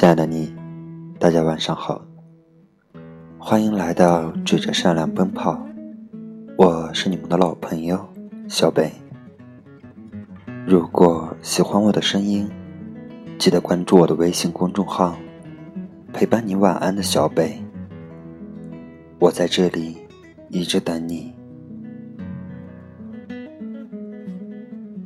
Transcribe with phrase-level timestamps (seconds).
[0.00, 0.50] 亲爱的你，
[1.18, 2.00] 大家晚上好，
[3.36, 5.62] 欢迎来到追着善良奔跑，
[6.56, 8.08] 我是你们的老朋友
[8.48, 8.90] 小北。
[10.66, 12.48] 如果喜欢我的声音，
[13.38, 15.18] 记得关注我的微信公众号，
[16.14, 17.62] 陪伴你晚安的小北。
[19.18, 19.98] 我在这里
[20.48, 21.34] 一直等你。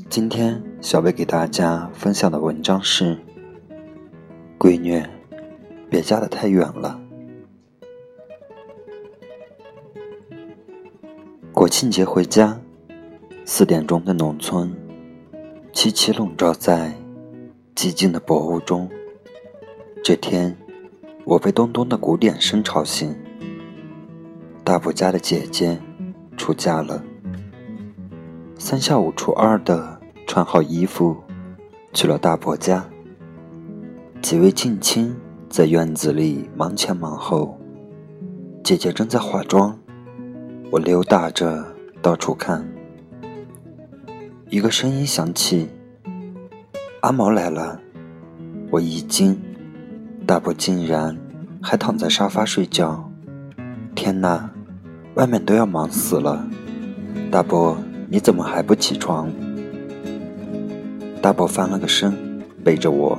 [0.08, 3.18] 今天小北给大家分享的文章是。
[4.64, 4.98] 闺女，
[5.90, 6.98] 别嫁得太远了。
[11.52, 12.58] 国庆节回家，
[13.44, 14.74] 四点钟的农村，
[15.74, 16.94] 凄凄笼罩在
[17.76, 18.88] 寂静的薄雾中。
[20.02, 20.56] 这天，
[21.26, 23.14] 我被咚咚的鼓点声吵醒。
[24.64, 25.78] 大伯家的姐姐
[26.38, 27.04] 出嫁了，
[28.58, 31.14] 三下五除二的穿好衣服，
[31.92, 32.88] 去了大伯家。
[34.24, 35.14] 几位近亲
[35.50, 37.60] 在院子里忙前忙后，
[38.62, 39.78] 姐姐正在化妆，
[40.70, 41.62] 我溜达着
[42.00, 42.66] 到处看。
[44.48, 45.68] 一个声音响起
[47.02, 47.78] ：“阿毛来了！”
[48.72, 49.38] 我一惊，
[50.26, 51.14] 大伯竟然
[51.60, 53.10] 还躺在沙发睡觉。
[53.94, 54.50] 天哪，
[55.16, 56.48] 外面都要忙死了！
[57.30, 57.76] 大伯，
[58.08, 59.30] 你怎么还不起床？
[61.20, 63.18] 大伯翻了个身，背着我。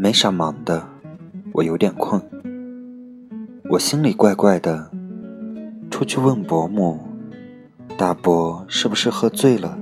[0.00, 0.88] 没啥忙的，
[1.54, 2.22] 我有点困。
[3.68, 4.92] 我心里怪怪的，
[5.90, 7.00] 出去问伯母
[7.98, 9.76] ：“大伯是不是喝醉了？”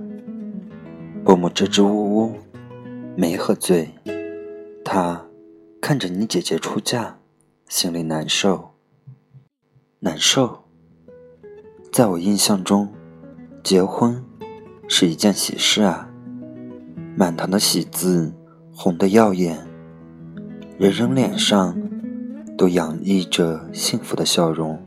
[1.23, 2.33] 伯母支支吾吾
[3.15, 3.91] ：“没喝醉，
[4.83, 5.23] 他
[5.83, 7.19] 看着你姐姐出嫁，
[7.69, 8.71] 心里难受。
[10.01, 10.65] 难受。
[11.93, 12.89] 在我印象中，
[13.63, 14.25] 结婚
[14.89, 16.09] 是一件喜事啊，
[17.15, 18.33] 满堂的喜字，
[18.73, 19.59] 红的耀眼。”
[20.79, 21.75] 人人脸上
[22.59, 24.79] 都洋溢着幸福的笑容。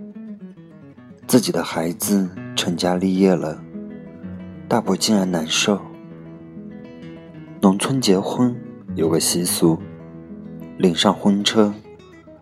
[1.25, 3.59] 自己的孩子成家立业了，
[4.67, 5.81] 大伯竟然难受。
[7.59, 8.55] 农村结婚
[8.93, 9.79] 有个习俗，
[10.77, 11.73] 领上婚车，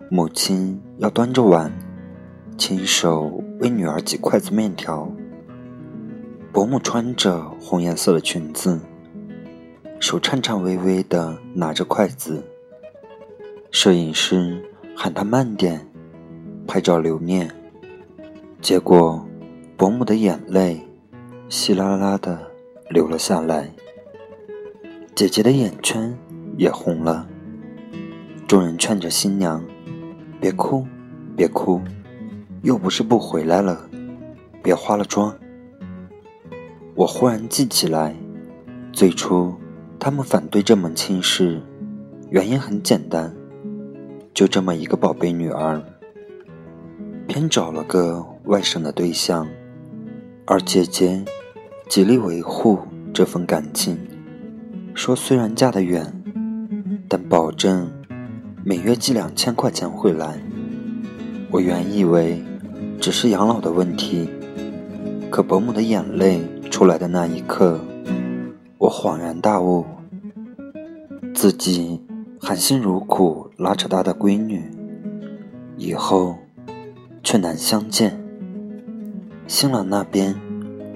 [0.10, 1.72] 母亲要端着碗，
[2.58, 5.10] 亲手为女儿挤筷子面条。
[6.52, 8.78] 伯母穿着红颜色的裙子，
[10.02, 12.44] 手颤颤巍巍地拿着筷子。
[13.70, 14.64] 摄影师
[14.96, 15.86] 喊他慢点，
[16.66, 17.50] 拍照留念。
[18.62, 19.24] 结果，
[19.76, 20.82] 伯母的眼泪
[21.50, 22.40] 稀拉拉的
[22.90, 23.70] 流了下来，
[25.14, 26.18] 姐姐的眼圈
[26.58, 27.28] 也红了。
[28.48, 29.64] 众人劝着新娘
[30.40, 30.86] ：“别哭，
[31.36, 31.82] 别哭，
[32.64, 33.88] 又不是不回来了，
[34.64, 35.38] 别化了妆。”
[36.96, 38.16] 我忽然记起来，
[38.92, 39.54] 最初
[40.00, 41.62] 他们反对这门亲事，
[42.32, 43.36] 原因很简单。
[44.38, 45.82] 就这么一个宝贝女儿，
[47.28, 49.48] 偏找了个外省的对象，
[50.46, 51.26] 而姐姐
[51.90, 52.78] 极力维护
[53.12, 53.98] 这份感情，
[54.94, 56.14] 说虽然嫁得远，
[57.10, 57.92] 但保证
[58.64, 60.40] 每月寄两千块钱回来。
[61.50, 62.40] 我原以为
[63.02, 64.30] 只是养老的问题，
[65.32, 67.80] 可伯母的眼泪出来的那一刻，
[68.78, 69.84] 我恍然大悟，
[71.34, 72.00] 自己。
[72.48, 74.72] 含辛茹苦拉扯大的闺女，
[75.76, 76.38] 以后
[77.22, 78.18] 却难相见。
[79.48, 80.34] 新郎那边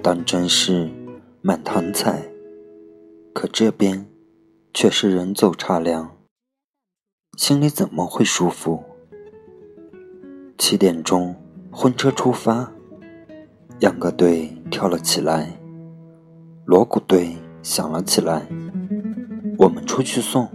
[0.02, 0.90] 当真是
[1.42, 2.22] 满堂彩，
[3.34, 4.06] 可这边
[4.74, 6.16] 却是人走茶凉，
[7.38, 8.82] 心里怎么会舒服？
[10.58, 11.36] 七点钟，
[11.70, 12.72] 婚车出发，
[13.82, 15.60] 秧歌队跳了起来，
[16.64, 18.48] 锣鼓队响了起来，
[19.58, 20.48] 我们出去送。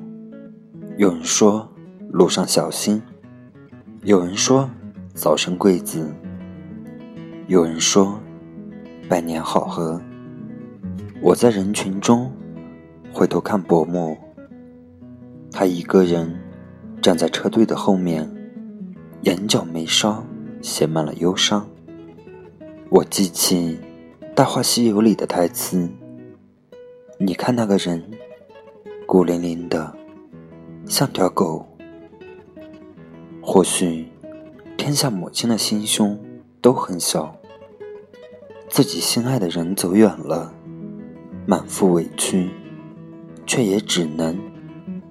[0.99, 1.69] 有人说
[2.11, 3.03] 路上小心，
[4.05, 4.71] 有人说
[5.13, 6.11] 早生贵子，
[7.49, 8.19] 有人说
[9.07, 10.01] 百年好合。
[11.21, 12.33] 我在人群中
[13.13, 14.17] 回头看伯母，
[15.53, 16.35] 她一个人
[17.03, 18.27] 站在车队的后面，
[19.21, 20.25] 眼角眉梢
[20.63, 21.69] 写满了忧伤。
[22.89, 23.79] 我记起
[24.35, 25.91] 《大话西游》里的台词
[27.21, 28.03] ：“你看那个人，
[29.05, 29.95] 孤零零的。”
[30.89, 31.67] 像条狗。
[33.43, 34.09] 或许，
[34.77, 36.19] 天下母亲的心胸
[36.61, 37.37] 都很小。
[38.69, 40.53] 自己心爱的人走远了，
[41.47, 42.51] 满腹委屈，
[43.47, 44.39] 却也只能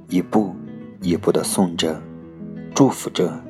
[0.10, 0.54] 一步
[1.02, 2.02] 一步的送着，
[2.74, 3.42] 祝福着。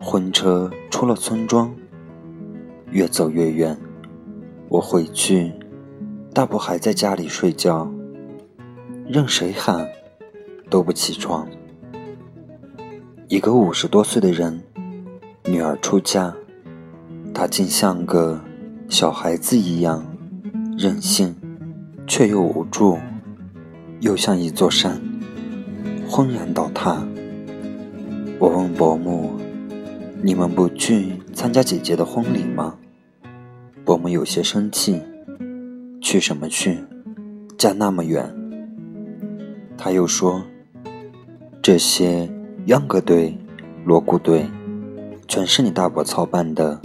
[0.00, 1.74] 婚车出了村庄，
[2.90, 3.78] 越走越远。
[4.68, 5.52] 我回去，
[6.34, 7.92] 大伯还在家里睡觉，
[9.06, 9.88] 任谁喊。
[10.70, 11.48] 都不起床，
[13.26, 14.62] 一个五十多岁的人，
[15.44, 16.32] 女儿出嫁，
[17.34, 18.40] 他竟像个
[18.88, 20.06] 小孩子一样
[20.78, 21.34] 任性，
[22.06, 22.96] 却又无助，
[23.98, 25.02] 又像一座山，
[26.08, 27.04] 轰然倒塌。
[28.38, 29.32] 我问伯母
[30.22, 32.76] ：“你们不去参加姐姐的婚礼吗？”
[33.84, 35.02] 伯母有些生气
[36.00, 36.78] ：“去什么去？
[37.58, 38.32] 嫁那么远。”
[39.76, 40.42] 他又说
[41.62, 42.30] ：“这些。”
[42.66, 43.36] 秧歌队、
[43.86, 44.46] 锣鼓队，
[45.26, 46.78] 全是你大伯操办的。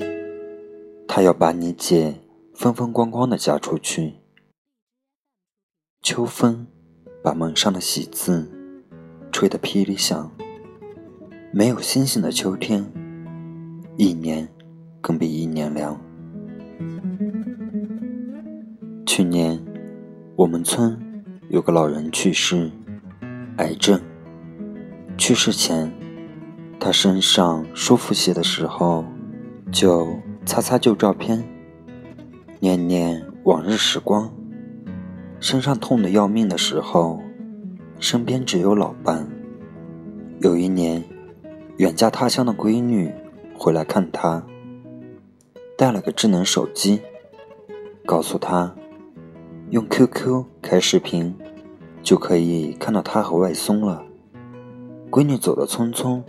[1.05, 2.15] 他要把你姐
[2.53, 4.13] 风风光光的嫁出去。
[6.01, 6.65] 秋风
[7.21, 8.49] 把门上的喜字
[9.33, 10.31] 吹得霹雳响。
[11.51, 12.89] 没有星星的秋天，
[13.97, 14.47] 一年
[15.01, 15.99] 更比一年凉。
[19.05, 19.61] 去年，
[20.37, 20.97] 我们村
[21.49, 22.71] 有个老人去世，
[23.57, 23.99] 癌症。
[25.25, 25.91] 去世前，
[26.79, 29.03] 他身上舒服些的时候，
[29.71, 31.43] 就擦擦旧照片，
[32.59, 34.29] 念念往日时光；
[35.39, 37.19] 身上痛得要命的时候，
[37.99, 39.27] 身边只有老伴。
[40.41, 41.03] 有一年，
[41.77, 43.11] 远嫁他乡的闺女
[43.57, 44.45] 回来看他，
[45.75, 47.01] 带了个智能手机，
[48.05, 48.75] 告诉他，
[49.71, 51.35] 用 QQ 开视频，
[52.03, 54.04] 就可以看到他和外孙了。
[55.15, 56.21] 闺女走得匆匆，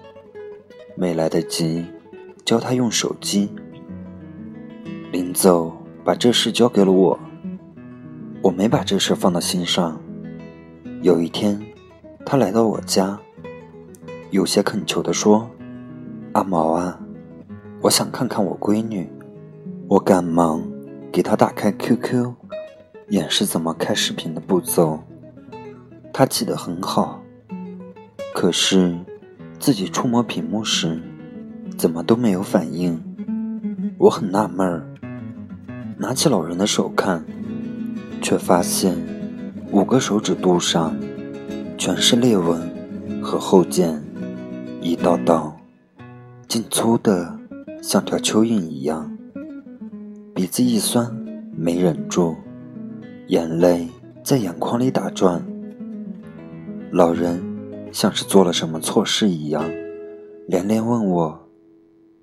[0.94, 1.84] 没来得及
[2.44, 3.50] 教她用手机。
[5.10, 7.18] 临走，把这事交给了我。
[8.42, 10.00] 我没把这事放到心上。
[11.02, 11.60] 有一天，
[12.24, 13.18] 她来到我家，
[14.30, 15.50] 有些恳求地说
[16.34, 17.00] ：“阿毛啊，
[17.82, 19.10] 我想看看我闺女。”
[19.90, 20.62] 我赶忙
[21.10, 22.32] 给她打开 QQ，
[23.08, 25.00] 演示怎么开视频的步骤。
[26.12, 27.20] 她记得很好。
[28.38, 28.94] 可是，
[29.58, 31.00] 自己触摸屏幕时，
[31.78, 33.02] 怎么都没有反应。
[33.96, 34.86] 我很纳闷儿，
[35.96, 37.24] 拿起老人的手看，
[38.20, 38.94] 却发现
[39.72, 40.94] 五个手指肚上
[41.78, 42.60] 全是裂纹
[43.22, 44.02] 和后茧，
[44.82, 45.56] 一道道，
[46.46, 47.38] 竟粗的
[47.80, 49.16] 像条蚯蚓一样。
[50.34, 51.10] 鼻子一酸，
[51.56, 52.36] 没忍住，
[53.28, 53.88] 眼泪
[54.22, 55.42] 在眼眶里打转。
[56.92, 57.45] 老人。
[57.96, 59.64] 像是做了什么错事一样，
[60.46, 61.48] 连连问我：“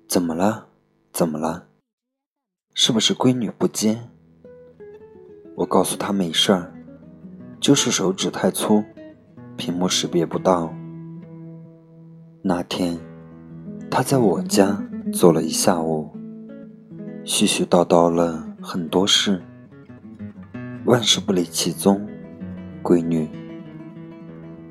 [0.06, 0.68] 怎么了？
[1.12, 1.66] 怎么了？
[2.74, 3.98] 是不是闺女不接？”
[5.56, 6.72] 我告诉他没事儿，
[7.58, 8.84] 就是手指太粗，
[9.56, 10.72] 屏幕识别不到。
[12.40, 12.96] 那天，
[13.90, 14.80] 他在我家
[15.12, 16.08] 坐了一下午，
[17.24, 19.42] 絮絮叨叨了很多事，
[20.84, 22.06] 万事不离其宗，
[22.80, 23.28] 闺女。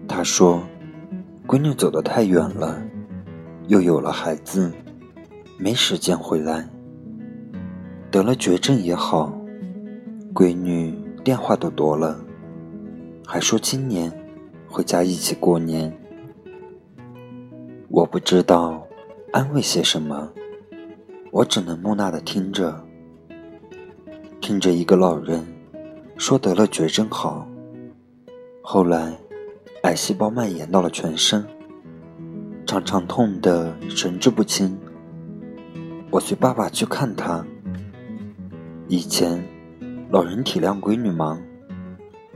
[0.07, 0.63] 他说。
[1.53, 2.81] 闺女走得太远了，
[3.67, 4.71] 又有了孩子，
[5.59, 6.67] 没时间回来。
[8.09, 9.31] 得了绝症也好，
[10.33, 12.19] 闺女电话都多了，
[13.23, 14.11] 还说今年
[14.67, 15.95] 回家一起过年。
[17.87, 18.83] 我不知道
[19.31, 20.27] 安慰些什么，
[21.29, 22.83] 我只能木讷的听着，
[24.41, 25.45] 听着一个老人
[26.17, 27.47] 说得了绝症好，
[28.63, 29.15] 后来。
[29.83, 31.45] 癌细胞蔓延到了全身，
[32.65, 34.77] 常常痛得神志不清。
[36.09, 37.45] 我随爸爸去看他。
[38.87, 39.43] 以前，
[40.09, 41.37] 老人体谅闺女忙，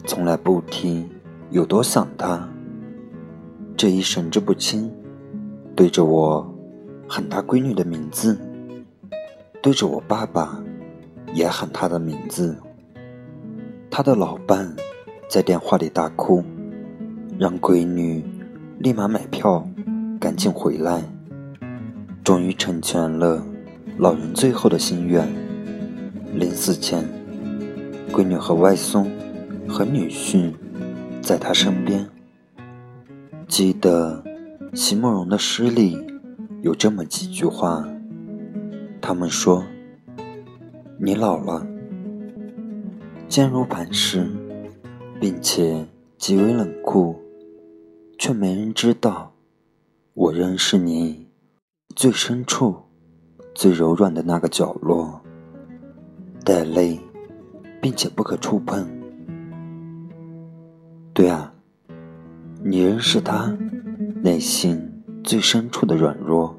[0.05, 1.07] 从来不提
[1.49, 2.49] 有多想她。
[3.77, 4.91] 这一神志不清，
[5.73, 6.53] 对着我
[7.07, 8.37] 喊他闺女的名字，
[9.61, 10.61] 对着我爸爸
[11.33, 12.57] 也喊他的名字。
[13.89, 14.75] 他的老伴
[15.29, 16.43] 在电话里大哭。
[17.39, 18.23] 让闺女
[18.79, 19.67] 立马买票，
[20.19, 21.03] 赶紧回来。
[22.23, 23.45] 终于成全了
[23.97, 25.23] 老人最后的心愿。
[26.33, 27.07] 临死前，
[28.11, 29.09] 闺女和外孙
[29.67, 30.51] 和女婿
[31.21, 32.07] 在他身边。
[33.47, 34.23] 记得
[34.73, 35.97] 席慕容的诗里
[36.63, 37.87] 有这么几句话，
[38.99, 39.63] 他们说
[40.99, 41.65] ：“你老了，
[43.27, 44.27] 坚如磐石，
[45.19, 45.85] 并且
[46.17, 47.15] 极为冷酷。”
[48.17, 49.31] 却没人知道，
[50.13, 51.27] 我仍是你
[51.95, 52.75] 最深处、
[53.53, 55.21] 最柔软的那个角落，
[56.43, 56.99] 带泪，
[57.79, 58.89] 并且不可触碰。
[61.13, 61.53] 对啊，
[62.63, 63.55] 你仍是他
[64.23, 66.55] 内心最深处的软弱。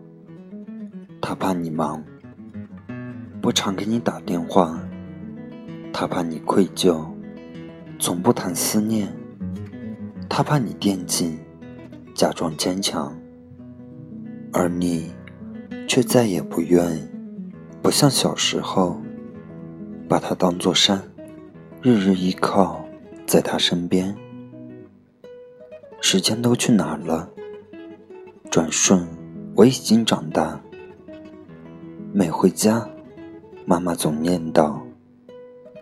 [1.20, 2.02] 他怕你忙，
[3.42, 4.78] 不常给你打电话；
[5.92, 7.04] 他怕你愧疚，
[7.98, 9.08] 从不谈思念；
[10.28, 11.36] 他怕你惦记。
[12.18, 13.16] 假装坚强，
[14.52, 15.12] 而你
[15.86, 17.08] 却再也不愿，
[17.80, 19.00] 不像小时候，
[20.08, 21.00] 把他当作山，
[21.80, 22.84] 日日依靠
[23.24, 24.16] 在他身边。
[26.00, 27.30] 时间都去哪了？
[28.50, 29.06] 转瞬，
[29.54, 30.60] 我已经长大。
[32.12, 32.84] 每回家，
[33.64, 34.76] 妈妈总念叨：“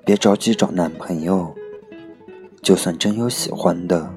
[0.05, 1.55] 别着急找男朋友，
[2.61, 4.12] 就算真有喜欢的，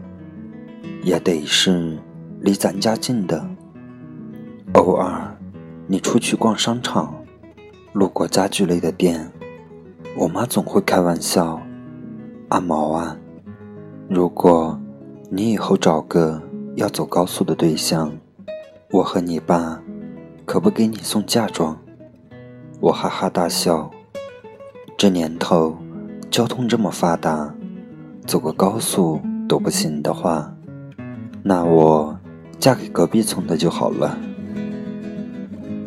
[1.02, 1.98] 也得是
[2.42, 3.46] 离咱家近的。”
[4.74, 5.36] 偶尔，
[5.88, 7.14] 你出去逛商场，
[7.94, 9.32] 路过家具类的店，
[10.18, 11.60] 我妈总会开玩笑
[12.50, 13.18] ：“阿毛啊，
[14.10, 14.80] 如果……”
[15.32, 16.42] 你以后找个
[16.76, 18.12] 要走高速的对象，
[18.90, 19.80] 我和你爸
[20.44, 21.78] 可不给你送嫁妆。
[22.80, 23.92] 我哈哈大笑。
[24.98, 25.78] 这年头，
[26.32, 27.54] 交通这么发达，
[28.26, 30.52] 走个高速都不行的话，
[31.44, 32.19] 那我
[32.60, 34.18] 嫁给隔壁村的就好了。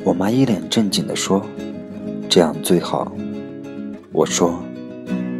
[0.04, 1.44] 我妈一脸正经地说
[2.30, 3.12] ：“这样最好。”
[4.10, 4.58] 我说：“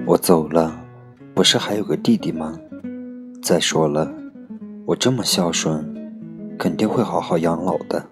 [0.06, 0.78] 我走了，
[1.34, 2.58] 不是还有个弟弟吗？”
[3.42, 4.12] 再说了，
[4.84, 5.82] 我这么孝顺，
[6.58, 8.06] 肯定会好好养老的。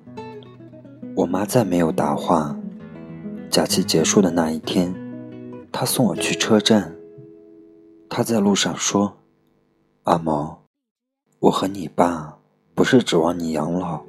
[1.15, 2.57] 我妈再没有答话。
[3.51, 4.95] 假期结束的那一天，
[5.71, 6.97] 她送我去车站。
[8.09, 9.19] 她在路上说
[10.05, 10.63] ：“阿毛，
[11.39, 12.39] 我和你爸
[12.81, 14.01] 不是指望你养老，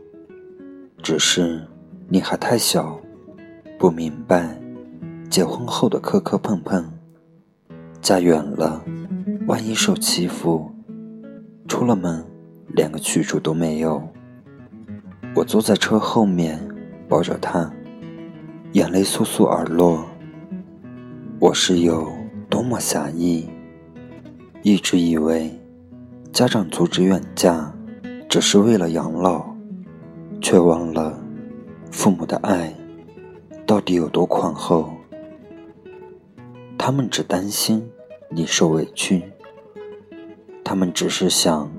[1.04, 1.62] 只是
[2.08, 2.98] 你还太小，
[3.78, 4.58] 不明白
[5.30, 6.90] 结婚后的磕磕碰碰。
[8.01, 8.82] 嫁远了，
[9.46, 10.72] 万一受欺负。”
[11.68, 12.25] 出了门，
[12.70, 14.01] 连个去处都没有。
[15.36, 16.58] 我坐在车后面，
[17.10, 17.70] 抱着他，
[18.72, 20.06] 眼泪簌簌而落。
[21.42, 22.10] 我是有
[22.50, 23.50] 多么狭义，
[24.63, 25.51] 一直以为
[26.32, 27.71] 家长阻止远嫁
[28.32, 29.44] 只是为了养老，
[30.40, 31.22] 却忘了
[31.92, 32.74] 父母的爱
[33.66, 34.90] 到底有多宽厚。
[36.78, 37.86] 他们只担心
[38.30, 39.22] 你受委屈。
[40.64, 41.70] 他们只是想，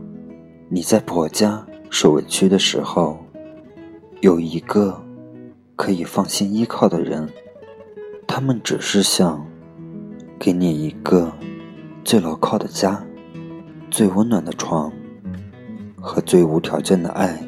[0.69, 3.25] 你在婆家受委屈的时候，
[4.21, 5.03] 有一个
[5.75, 7.27] 可以放心依靠的人。
[8.27, 9.43] 他们只是想，
[10.39, 11.33] 给你一个
[12.05, 13.03] 最牢靠的家，
[13.91, 14.93] 最温暖的床
[16.03, 17.41] 和最无条件的爱。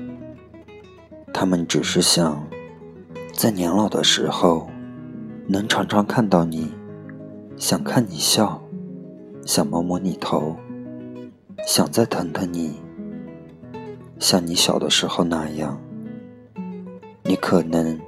[1.32, 2.46] 他们只是想，
[3.32, 4.70] 在年老的时候，
[5.48, 6.72] 能常常看到你，
[7.56, 8.62] 想看你笑，
[9.44, 10.56] 想摸摸你头。
[11.66, 12.74] 想再疼疼你，
[14.18, 15.80] 像你小的时候那样。
[17.22, 17.98] 你可能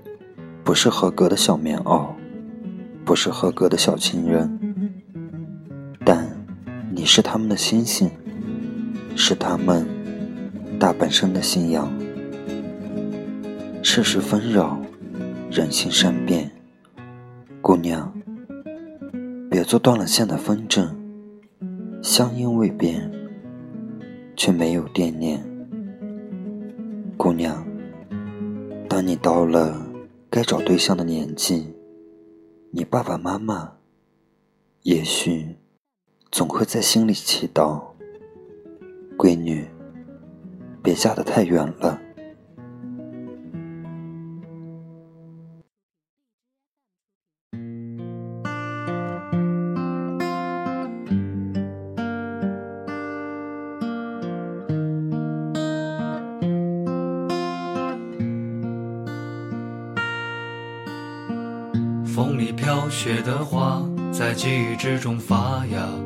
[0.63, 2.09] 不是合格的小棉袄，
[3.03, 4.59] 不是合格的小情人，
[6.05, 6.29] 但
[6.93, 8.11] 你是他们的星星，
[9.17, 9.89] 是他们
[10.79, 11.93] 大半生的信仰。
[13.83, 14.81] 世事纷扰，
[15.51, 16.51] 人心善变，
[17.61, 18.13] 姑娘，
[19.51, 20.89] 别做断了线的风筝，
[22.03, 23.11] 香烟未变。
[24.39, 25.43] 却没有惦念，
[27.17, 27.67] 姑娘。
[28.87, 29.83] 当你到了
[30.29, 31.75] 该找对象的年纪，
[32.71, 33.73] 你爸爸妈妈
[34.83, 35.57] 也许
[36.31, 37.83] 总会在心里祈祷：
[39.17, 39.67] 闺女，
[40.87, 41.99] 别嫁得太远了。
[62.07, 66.06] 风里飘雪的花，在记忆之中发芽。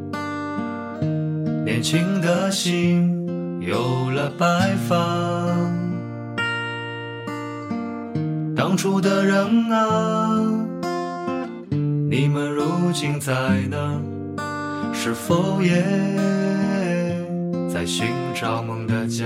[1.71, 3.25] 年轻的心
[3.61, 4.97] 有了白发。
[8.53, 10.37] 当初的人啊，
[12.09, 13.31] 你们如今在
[13.69, 13.97] 哪？
[14.93, 15.81] 是否也
[17.73, 19.25] 在寻找梦的家？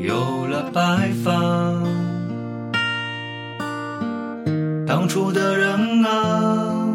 [0.00, 1.32] 有了白发，
[4.86, 6.86] 当初的人啊，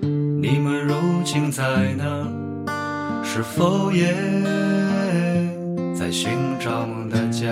[0.00, 1.62] 你们如今在
[1.94, 2.04] 哪？
[3.24, 4.14] 是否也
[5.94, 7.48] 在寻找梦的家？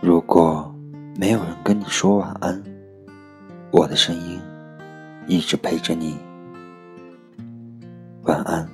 [0.00, 0.74] 如果
[1.16, 2.62] 没有人跟你说晚安，
[3.70, 4.40] 我的声音
[5.26, 6.16] 一直陪着你。
[8.22, 8.69] 晚安。